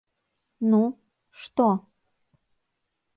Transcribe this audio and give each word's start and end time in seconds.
-Ну, 0.71 0.79
што? 1.43 1.67